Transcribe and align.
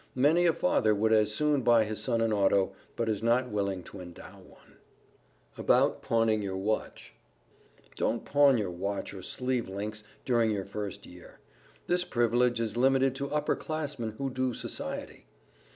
Many 0.15 0.47
a 0.47 0.53
father 0.53 0.95
would 0.95 1.13
as 1.13 1.31
soon 1.31 1.61
buy 1.61 1.83
his 1.83 2.01
son 2.03 2.21
an 2.21 2.33
auto, 2.33 2.71
but 2.95 3.07
is 3.07 3.21
not 3.21 3.51
willing 3.51 3.83
to 3.83 4.01
endow 4.01 4.39
one. 4.39 4.77
[Sidenote: 5.55 5.59
ABOUT 5.59 6.01
PAWNING 6.01 6.41
YOUR 6.41 6.57
WATCH] 6.57 7.13
Don't 7.97 8.25
pawn 8.25 8.57
your 8.57 8.71
watch 8.71 9.13
or 9.13 9.21
sleeve 9.21 9.69
links 9.69 10.03
during 10.25 10.49
your 10.49 10.65
first 10.65 11.05
year. 11.05 11.37
This 11.85 12.03
privilege 12.03 12.59
is 12.59 12.75
limited 12.75 13.13
to 13.13 13.29
upper 13.29 13.55
classmen 13.55 14.15
who 14.17 14.31
do 14.31 14.55
Society. 14.55 15.27